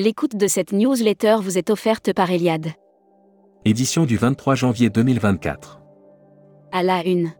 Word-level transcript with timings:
L'écoute 0.00 0.36
de 0.36 0.46
cette 0.46 0.70
newsletter 0.70 1.38
vous 1.42 1.58
est 1.58 1.70
offerte 1.70 2.12
par 2.12 2.30
Eliade. 2.30 2.68
Édition 3.64 4.04
du 4.04 4.16
23 4.16 4.54
janvier 4.54 4.90
2024. 4.90 5.80
À 6.70 6.84
la 6.84 7.04
une. 7.04 7.32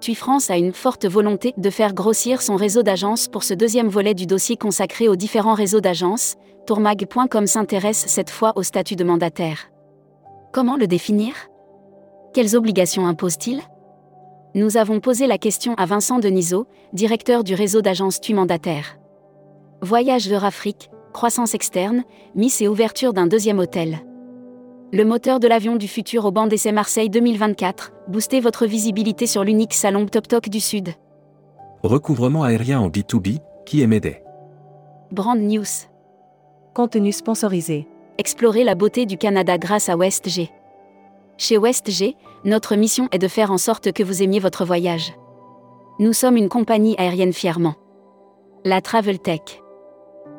TUI 0.00 0.16
France 0.16 0.50
a 0.50 0.56
une 0.56 0.72
forte 0.72 1.06
volonté 1.06 1.54
de 1.56 1.70
faire 1.70 1.94
grossir 1.94 2.42
son 2.42 2.56
réseau 2.56 2.82
d'agences 2.82 3.28
pour 3.28 3.44
ce 3.44 3.54
deuxième 3.54 3.86
volet 3.86 4.14
du 4.14 4.26
dossier 4.26 4.56
consacré 4.56 5.08
aux 5.08 5.14
différents 5.14 5.54
réseaux 5.54 5.80
d'agences. 5.80 6.34
Tourmag.com 6.66 7.46
s'intéresse 7.46 8.06
cette 8.08 8.30
fois 8.30 8.54
au 8.56 8.64
statut 8.64 8.96
de 8.96 9.04
mandataire. 9.04 9.70
Comment 10.52 10.76
le 10.76 10.88
définir? 10.88 11.32
Quelles 12.34 12.56
obligations 12.56 13.06
impose-t-il? 13.06 13.62
Nous 14.56 14.78
avons 14.78 14.98
posé 14.98 15.28
la 15.28 15.38
question 15.38 15.74
à 15.74 15.86
Vincent 15.86 16.18
Denisot, 16.18 16.66
directeur 16.92 17.44
du 17.44 17.54
réseau 17.54 17.82
d'agences 17.82 18.20
TUI 18.20 18.34
mandataire. 18.34 18.98
Voyage 19.80 20.32
Afrique, 20.32 20.90
croissance 21.18 21.56
externe, 21.56 22.04
Miss 22.36 22.60
et 22.60 22.68
ouverture 22.68 23.12
d'un 23.12 23.26
deuxième 23.26 23.58
hôtel. 23.58 23.98
Le 24.92 25.04
moteur 25.04 25.40
de 25.40 25.48
l'avion 25.48 25.74
du 25.74 25.88
futur 25.88 26.24
au 26.26 26.30
banc 26.30 26.46
d'essai 26.46 26.70
Marseille 26.70 27.10
2024, 27.10 27.92
boostez 28.06 28.38
votre 28.38 28.66
visibilité 28.66 29.26
sur 29.26 29.42
l'unique 29.42 29.74
salon 29.74 30.06
Top 30.06 30.48
du 30.48 30.60
Sud. 30.60 30.90
Recouvrement 31.82 32.44
aérien 32.44 32.78
en 32.78 32.88
B2B, 32.88 33.40
qui 33.66 33.80
émet 33.80 34.22
Brand 35.10 35.40
News. 35.40 35.88
Contenu 36.72 37.10
sponsorisé. 37.10 37.88
Explorer 38.18 38.62
la 38.62 38.76
beauté 38.76 39.04
du 39.04 39.18
Canada 39.18 39.58
grâce 39.58 39.88
à 39.88 39.96
WestG. 39.96 40.48
Chez 41.36 41.58
WestG, 41.58 42.14
notre 42.44 42.76
mission 42.76 43.08
est 43.10 43.18
de 43.18 43.26
faire 43.26 43.50
en 43.50 43.58
sorte 43.58 43.90
que 43.90 44.04
vous 44.04 44.22
aimiez 44.22 44.38
votre 44.38 44.64
voyage. 44.64 45.12
Nous 45.98 46.12
sommes 46.12 46.36
une 46.36 46.48
compagnie 46.48 46.94
aérienne 46.96 47.32
fièrement. 47.32 47.74
La 48.64 48.80
Travel 48.80 49.18
Tech. 49.18 49.60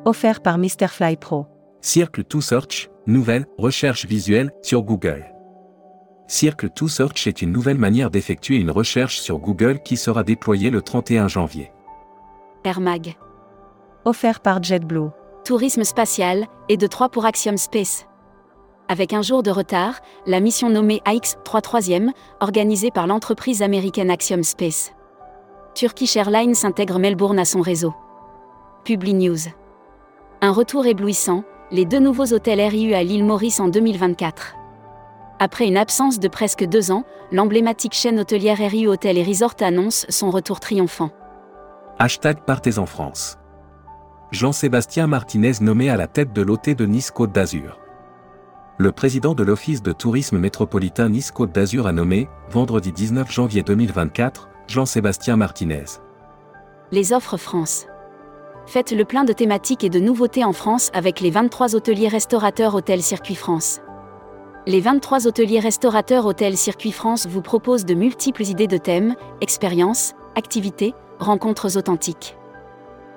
Offert 0.06 0.40
par 0.40 0.56
Mr. 0.56 0.88
Fly 0.88 1.16
Pro. 1.16 1.46
Circle 1.82 2.24
to 2.24 2.40
Search, 2.40 2.88
nouvelle 3.06 3.44
recherche 3.58 4.06
visuelle 4.06 4.50
sur 4.62 4.82
Google. 4.82 5.26
Circle 6.26 6.70
to 6.70 6.88
Search 6.88 7.26
est 7.26 7.42
une 7.42 7.52
nouvelle 7.52 7.76
manière 7.76 8.10
d'effectuer 8.10 8.56
une 8.56 8.70
recherche 8.70 9.20
sur 9.20 9.38
Google 9.38 9.80
qui 9.82 9.98
sera 9.98 10.22
déployée 10.24 10.70
le 10.70 10.80
31 10.80 11.28
janvier. 11.28 11.70
Air 12.64 12.80
Mag. 12.80 13.14
Offert 14.06 14.40
par 14.40 14.62
JetBlue. 14.62 15.10
Tourisme 15.44 15.84
spatial, 15.84 16.46
et 16.70 16.78
de 16.78 16.86
3 16.86 17.10
pour 17.10 17.26
Axiom 17.26 17.58
Space. 17.58 18.06
Avec 18.88 19.12
un 19.12 19.20
jour 19.20 19.42
de 19.42 19.50
retard, 19.50 20.00
la 20.26 20.40
mission 20.40 20.70
nommée 20.70 21.02
AX-3 21.04 21.60
3e, 21.62 22.10
organisée 22.40 22.90
par 22.90 23.06
l'entreprise 23.06 23.60
américaine 23.60 24.10
Axiom 24.10 24.44
Space. 24.44 24.92
Turkish 25.74 26.16
Airlines 26.16 26.56
intègre 26.62 26.98
Melbourne 26.98 27.38
à 27.38 27.44
son 27.44 27.60
réseau. 27.60 27.92
Publi 28.84 29.12
News. 29.12 29.59
Un 30.42 30.52
retour 30.52 30.86
éblouissant, 30.86 31.44
les 31.70 31.84
deux 31.84 31.98
nouveaux 31.98 32.32
hôtels 32.32 32.62
RIU 32.62 32.94
à 32.94 33.02
l'île 33.02 33.26
Maurice 33.26 33.60
en 33.60 33.68
2024. 33.68 34.54
Après 35.38 35.66
une 35.66 35.76
absence 35.76 36.18
de 36.18 36.28
presque 36.28 36.64
deux 36.64 36.90
ans, 36.90 37.04
l'emblématique 37.30 37.92
chaîne 37.92 38.18
hôtelière 38.18 38.56
RIU 38.56 38.86
Hôtel 38.86 39.18
et 39.18 39.22
Resort 39.22 39.56
annonce 39.60 40.06
son 40.08 40.30
retour 40.30 40.58
triomphant. 40.58 41.10
Hashtag 41.98 42.38
Partez 42.46 42.78
en 42.78 42.86
France. 42.86 43.36
Jean-Sébastien 44.30 45.06
Martinez 45.06 45.52
nommé 45.60 45.90
à 45.90 45.98
la 45.98 46.06
tête 46.06 46.32
de 46.32 46.40
l'hôtel 46.40 46.74
de 46.74 46.86
Nice 46.86 47.10
Côte 47.10 47.32
d'Azur. 47.32 47.78
Le 48.78 48.92
président 48.92 49.34
de 49.34 49.42
l'Office 49.42 49.82
de 49.82 49.92
tourisme 49.92 50.38
métropolitain 50.38 51.10
Nice 51.10 51.32
Côte 51.32 51.52
d'Azur 51.52 51.86
a 51.86 51.92
nommé, 51.92 52.30
vendredi 52.48 52.92
19 52.92 53.30
janvier 53.30 53.62
2024, 53.62 54.48
Jean-Sébastien 54.68 55.36
Martinez. 55.36 55.84
Les 56.92 57.12
offres 57.12 57.36
France. 57.36 57.89
Faites 58.70 58.92
le 58.92 59.04
plein 59.04 59.24
de 59.24 59.32
thématiques 59.32 59.82
et 59.82 59.90
de 59.90 59.98
nouveautés 59.98 60.44
en 60.44 60.52
France 60.52 60.90
avec 60.94 61.18
les 61.18 61.30
23 61.30 61.74
hôteliers 61.74 62.06
restaurateurs 62.06 62.76
Hôtel 62.76 63.02
Circuit 63.02 63.34
France. 63.34 63.80
Les 64.64 64.80
23 64.80 65.26
hôteliers 65.26 65.58
restaurateurs 65.58 66.24
Hôtel 66.24 66.56
Circuit 66.56 66.92
France 66.92 67.26
vous 67.26 67.42
proposent 67.42 67.84
de 67.84 67.94
multiples 67.94 68.44
idées 68.44 68.68
de 68.68 68.76
thèmes, 68.76 69.16
expériences, 69.40 70.12
activités, 70.36 70.94
rencontres 71.18 71.78
authentiques. 71.78 72.36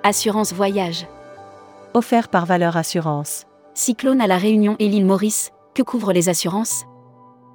Assurance 0.01 0.53
voyage. 0.53 1.05
Offert 1.93 2.29
par 2.29 2.47
Valeur 2.47 2.75
Assurance. 2.75 3.45
Cyclone 3.75 4.21
à 4.21 4.27
la 4.27 4.39
Réunion 4.39 4.75
et 4.79 4.87
l'île 4.87 5.05
Maurice, 5.05 5.51
que 5.75 5.83
couvrent 5.83 6.13
les 6.13 6.29
assurances? 6.29 6.85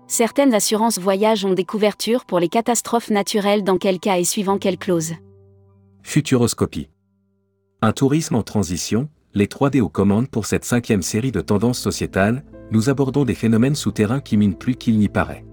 Certaines 0.07 0.55
assurances 0.55 1.01
voyage 1.01 1.45
ont 1.45 1.55
des 1.55 1.65
couvertures 1.65 2.27
pour 2.27 2.39
les 2.39 2.49
catastrophes 2.49 3.11
naturelles 3.11 3.65
dans 3.65 3.77
quel 3.77 3.99
cas 3.99 4.19
et 4.19 4.25
suivant 4.25 4.59
quelle 4.59 4.79
clause? 4.79 5.15
Futuroscopie. 6.05 6.91
Un 7.81 7.93
tourisme 7.93 8.35
en 8.35 8.43
transition, 8.43 9.09
les 9.35 9.47
3D 9.47 9.81
aux 9.81 9.89
commandes 9.89 10.27
pour 10.27 10.47
cette 10.47 10.65
cinquième 10.65 11.01
série 11.03 11.31
de 11.31 11.41
tendances 11.41 11.79
sociétales, 11.79 12.43
nous 12.73 12.91
abordons 12.91 13.25
des 13.25 13.37
phénomènes 13.37 13.77
souterrains 13.77 14.19
qui 14.19 14.37
minent 14.37 14.57
plus 14.57 14.75
qu'il 14.75 14.99
n'y 14.99 15.09
paraît. 15.09 15.45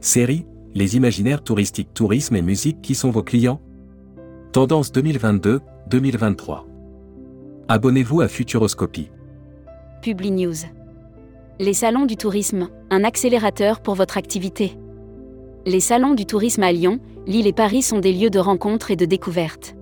Série, 0.00 0.46
les 0.72 0.94
imaginaires 0.94 1.42
touristiques 1.42 1.92
tourisme 1.94 2.36
et 2.36 2.42
musique 2.42 2.80
qui 2.80 2.94
sont 2.94 3.10
vos 3.10 3.24
clients? 3.24 3.60
Tendance 4.52 4.92
2022-2023. 4.92 6.64
Abonnez-vous 7.66 8.20
à 8.20 8.28
Futuroscopie. 8.28 9.10
Publi 10.00 10.30
News. 10.30 10.54
Les 11.58 11.74
salons 11.74 12.06
du 12.06 12.16
tourisme, 12.16 12.68
un 12.90 13.02
accélérateur 13.02 13.80
pour 13.80 13.96
votre 13.96 14.16
activité. 14.16 14.78
Les 15.66 15.80
salons 15.80 16.14
du 16.14 16.24
tourisme 16.24 16.62
à 16.62 16.70
Lyon, 16.70 17.00
Lille 17.26 17.48
et 17.48 17.52
Paris 17.52 17.82
sont 17.82 17.98
des 17.98 18.12
lieux 18.12 18.30
de 18.30 18.38
rencontre 18.38 18.92
et 18.92 18.96
de 18.96 19.06
découverte. 19.06 19.74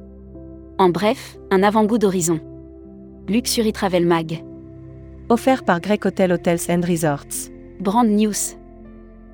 En 0.81 0.89
bref, 0.89 1.37
un 1.51 1.63
avant-goût 1.63 1.99
d'horizon. 1.99 2.41
Luxury 3.29 3.71
Travel 3.71 4.07
Mag. 4.07 4.43
Offert 5.29 5.63
par 5.63 5.79
Grec 5.79 6.07
Hotel 6.07 6.33
Hotels 6.33 6.71
and 6.71 6.81
Resorts. 6.81 7.51
Brand 7.81 8.09
News. 8.09 8.57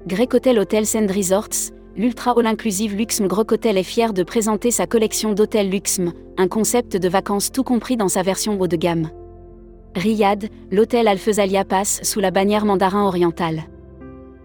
Grec 0.09 0.35
Hotel 0.35 0.59
Hotels 0.59 0.97
and 0.97 1.06
Resorts, 1.06 1.71
l'ultra 1.97 2.33
all-inclusive 2.37 2.97
Luxm 2.97 3.29
Grec 3.29 3.53
Hotel 3.53 3.79
est 3.79 3.85
fier 3.85 4.12
de 4.12 4.25
présenter 4.25 4.73
sa 4.73 4.89
collection 4.89 5.35
d'hôtels 5.35 5.71
Luxm, 5.71 6.12
un 6.37 6.49
concept 6.49 6.97
de 6.97 7.09
vacances 7.09 7.53
tout 7.53 7.62
compris 7.62 7.97
dans 7.97 8.09
sa 8.09 8.23
version 8.23 8.61
haut 8.61 8.67
de 8.67 8.75
gamme. 8.75 9.09
Riyad, 9.95 10.49
l'hôtel 10.73 11.06
Al-Faisalia 11.06 11.65
passe 11.65 12.01
sous 12.03 12.19
la 12.19 12.33
bannière 12.33 12.65
mandarin 12.65 13.06
oriental. 13.06 13.62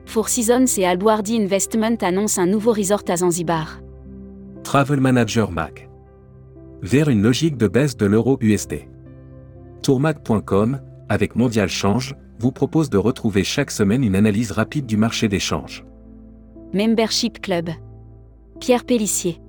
Four 0.06 0.29
Seasons 0.29 0.78
et 0.78 0.85
Albuardi 0.85 1.41
Investment 1.41 1.97
annoncent 2.01 2.40
un 2.40 2.45
nouveau 2.45 2.73
resort 2.73 3.06
à 3.07 3.17
Zanzibar. 3.17 3.79
Travel 4.61 5.00
Manager 5.00 5.50
Mag 5.50 5.91
vers 6.81 7.09
une 7.09 7.21
logique 7.21 7.57
de 7.57 7.67
baisse 7.67 7.95
de 7.95 8.05
l'euro 8.05 8.37
USD. 8.41 8.87
Tourmac.com, 9.83 10.79
avec 11.09 11.35
Mondial 11.35 11.69
Change, 11.69 12.15
vous 12.39 12.51
propose 12.51 12.89
de 12.89 12.97
retrouver 12.97 13.43
chaque 13.43 13.71
semaine 13.71 14.03
une 14.03 14.15
analyse 14.15 14.51
rapide 14.51 14.85
du 14.85 14.97
marché 14.97 15.27
des 15.27 15.39
changes. 15.39 15.85
Membership 16.73 17.39
Club. 17.41 17.69
Pierre 18.59 18.83
Pellissier. 18.83 19.39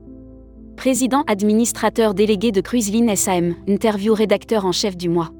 Président 0.76 1.22
administrateur 1.26 2.15
délégué 2.15 2.50
de 2.53 2.60
Cruiseline 2.60 3.15
SAM, 3.15 3.54
interview 3.66 4.14
rédacteur 4.14 4.66
en 4.66 4.72
chef 4.72 4.97
du 4.97 5.09
mois. 5.09 5.31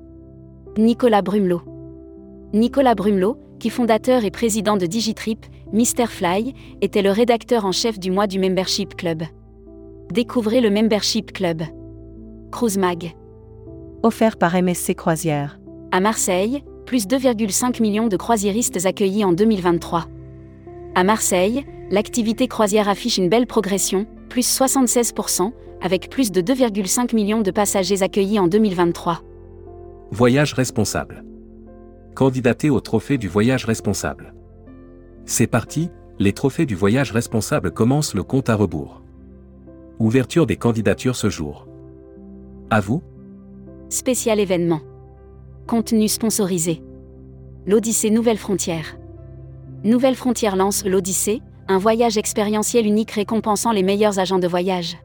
Nicolas 0.79 1.23
Brumelot. 1.23 1.63
Nicolas 2.55 2.95
Brumelot, 2.95 3.39
qui 3.59 3.69
fondateur 3.69 4.25
et 4.25 4.31
président 4.31 4.77
de 4.77 4.87
Digitrip, 4.87 5.45
Mr. 5.73 6.07
Fly, 6.07 6.55
était 6.81 7.03
le 7.03 7.11
rédacteur 7.11 7.65
en 7.65 7.73
chef 7.73 7.99
du 7.99 8.11
mois 8.11 8.27
du 8.27 8.39
Membership 8.39 8.95
Club. 8.95 9.23
Découvrez 10.11 10.61
le 10.61 10.71
Membership 10.71 11.33
Club. 11.33 11.63
Cruise 12.53 12.77
Mag. 12.77 13.17
Offert 14.03 14.37
par 14.37 14.55
MSC 14.55 14.95
Croisière. 14.95 15.59
À 15.91 16.01
Marseille, 16.01 16.63
plus 16.85 17.07
2,5 17.07 17.81
millions 17.81 18.09
de 18.09 18.17
croisiéristes 18.19 18.85
accueillis 18.85 19.25
en 19.25 19.33
2023. 19.33 20.05
À 20.95 21.03
Marseille, 21.03 21.65
l'activité 21.91 22.49
croisière 22.49 22.91
affiche 22.91 23.17
une 23.17 23.31
belle 23.31 23.47
progression, 23.47 24.07
plus 24.29 24.47
76%, 24.47 25.51
avec 25.81 26.11
plus 26.11 26.31
de 26.31 26.43
2,5 26.43 27.15
millions 27.15 27.41
de 27.41 27.51
passagers 27.51 28.03
accueillis 28.03 28.39
en 28.39 28.49
2023. 28.49 29.23
Voyage 30.11 30.53
responsable. 30.53 31.25
Candidater 32.15 32.69
au 32.69 32.81
trophée 32.81 33.17
du 33.17 33.29
voyage 33.29 33.65
responsable. 33.65 34.35
C'est 35.25 35.47
parti, 35.47 35.89
les 36.19 36.35
trophées 36.35 36.67
du 36.67 36.75
voyage 36.75 37.13
responsable 37.13 37.71
commencent 37.71 38.15
le 38.15 38.23
compte 38.23 38.51
à 38.51 38.57
rebours. 38.57 39.03
Ouverture 39.99 40.47
des 40.47 40.57
candidatures 40.57 41.17
ce 41.17 41.31
jour. 41.31 41.67
À 42.73 42.81
vous 42.81 43.03
Spécial 43.91 44.41
événement. 44.41 44.81
Contenu 45.67 46.09
sponsorisé. 46.09 46.83
L'Odyssée 47.67 48.09
Nouvelle 48.09 48.39
Frontière. 48.39 48.97
Nouvelle 49.85 50.15
Frontière 50.15 50.57
lance 50.57 50.83
l'Odyssée, 50.87 51.43
un 51.69 51.77
voyage 51.77 52.17
expérientiel 52.17 52.87
unique 52.87 53.11
récompensant 53.11 53.73
les 53.73 53.83
meilleurs 53.83 54.19
agents 54.19 54.39
de 54.39 54.49
voyage. 54.49 54.97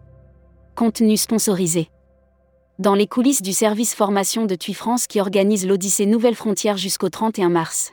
Contenu 0.75 1.17
sponsorisé. 1.17 1.89
Dans 2.79 2.95
les 2.95 3.05
coulisses 3.05 3.41
du 3.41 3.51
service 3.51 3.93
formation 3.93 4.45
de 4.45 4.55
TUI 4.55 4.73
France 4.73 5.05
qui 5.05 5.19
organise 5.19 5.67
l'Odyssée 5.67 6.05
Nouvelle 6.05 6.35
Frontière 6.35 6.77
jusqu'au 6.77 7.09
31 7.09 7.49
mars. 7.49 7.91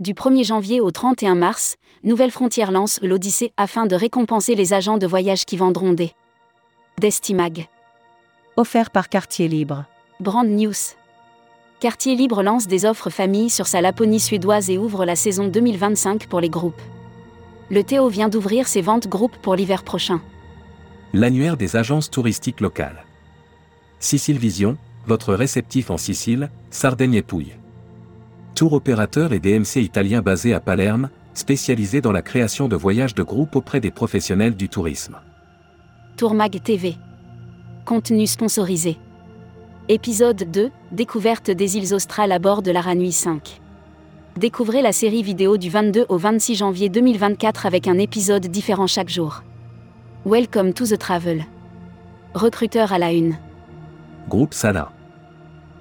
Du 0.00 0.12
1er 0.12 0.44
janvier 0.44 0.80
au 0.82 0.90
31 0.90 1.34
mars, 1.34 1.76
Nouvelle 2.04 2.30
Frontière 2.30 2.70
lance 2.70 3.00
l'Odyssée 3.00 3.54
afin 3.56 3.86
de 3.86 3.96
récompenser 3.96 4.54
les 4.54 4.74
agents 4.74 4.98
de 4.98 5.06
voyage 5.06 5.46
qui 5.46 5.56
vendront 5.56 5.94
des 5.94 6.12
Destimag 7.00 7.68
offert 8.56 8.90
par 8.90 9.08
Quartier 9.08 9.48
Libre. 9.48 9.84
Brand 10.20 10.46
News. 10.46 10.74
Quartier 11.80 12.14
Libre 12.14 12.42
lance 12.42 12.68
des 12.68 12.84
offres 12.84 13.10
famille 13.10 13.50
sur 13.50 13.66
sa 13.66 13.80
Laponie 13.80 14.20
suédoise 14.20 14.70
et 14.70 14.78
ouvre 14.78 15.04
la 15.04 15.16
saison 15.16 15.48
2025 15.48 16.26
pour 16.26 16.40
les 16.40 16.50
groupes. 16.50 16.80
Le 17.70 17.82
Théo 17.82 18.08
vient 18.08 18.28
d'ouvrir 18.28 18.68
ses 18.68 18.82
ventes 18.82 19.08
groupes 19.08 19.36
pour 19.38 19.56
l'hiver 19.56 19.82
prochain. 19.82 20.20
L'annuaire 21.12 21.56
des 21.56 21.76
agences 21.76 22.10
touristiques 22.10 22.60
locales. 22.60 23.04
Sicile 23.98 24.38
Vision, 24.38 24.76
votre 25.06 25.34
réceptif 25.34 25.90
en 25.90 25.96
Sicile, 25.96 26.50
Sardaigne 26.70 27.14
et 27.14 27.22
Pouille. 27.22 27.56
Tour 28.54 28.74
opérateur 28.74 29.32
et 29.32 29.40
DMC 29.40 29.76
italien 29.76 30.20
basé 30.20 30.52
à 30.52 30.60
Palerme, 30.60 31.08
spécialisé 31.34 32.00
dans 32.00 32.12
la 32.12 32.22
création 32.22 32.68
de 32.68 32.76
voyages 32.76 33.14
de 33.14 33.22
groupe 33.22 33.56
auprès 33.56 33.80
des 33.80 33.90
professionnels 33.90 34.54
du 34.54 34.68
tourisme. 34.68 35.18
Tourmag 36.16 36.62
TV. 36.62 36.96
Contenu 37.84 38.28
sponsorisé. 38.28 38.96
Épisode 39.88 40.48
2, 40.48 40.70
découverte 40.92 41.50
des 41.50 41.76
îles 41.76 41.92
australes 41.94 42.30
à 42.30 42.38
bord 42.38 42.62
de 42.62 42.70
l'Aranui 42.70 43.10
5. 43.10 43.60
Découvrez 44.36 44.82
la 44.82 44.92
série 44.92 45.24
vidéo 45.24 45.56
du 45.56 45.68
22 45.68 46.06
au 46.08 46.16
26 46.16 46.54
janvier 46.54 46.88
2024 46.88 47.66
avec 47.66 47.88
un 47.88 47.98
épisode 47.98 48.46
différent 48.46 48.86
chaque 48.86 49.08
jour. 49.08 49.42
Welcome 50.24 50.74
to 50.74 50.86
the 50.86 50.96
travel. 50.96 51.44
Recruteur 52.34 52.92
à 52.92 52.98
la 52.98 53.12
une. 53.12 53.36
Groupe 54.28 54.54
Sala. 54.54 54.92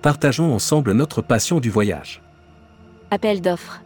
Partageons 0.01 0.55
ensemble 0.55 0.93
notre 0.93 1.21
passion 1.21 1.59
du 1.59 1.69
voyage. 1.69 2.23
Appel 3.11 3.41
d'offres. 3.41 3.83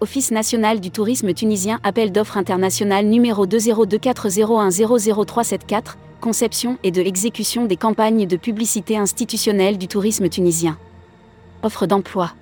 Office 0.00 0.30
national 0.30 0.78
du 0.78 0.92
tourisme 0.92 1.34
tunisien 1.34 1.80
Appel 1.82 2.12
d'offres 2.12 2.36
international 2.36 3.06
numéro 3.06 3.44
20240100374, 3.46 5.96
conception 6.24 6.78
et 6.82 6.90
de 6.90 7.02
l'exécution 7.02 7.66
des 7.66 7.76
campagnes 7.76 8.26
de 8.26 8.38
publicité 8.38 8.96
institutionnelle 8.96 9.76
du 9.76 9.88
tourisme 9.88 10.30
tunisien. 10.30 10.78
Offre 11.62 11.86
d'emploi. 11.86 12.32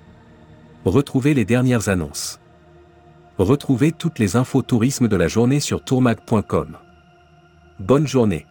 Retrouvez 0.85 1.33
les 1.33 1.43
dernières 1.43 1.89
annonces. 1.89 2.39
Retrouvez 3.37 3.91
toutes 3.91 4.19
les 4.19 4.37
infos 4.37 4.61
tourisme 4.61 5.09
de 5.09 5.17
la 5.17 5.27
journée 5.27 5.59
sur 5.59 5.83
tourmag.com. 5.83 6.77
Bonne 7.79 8.07
journée. 8.07 8.45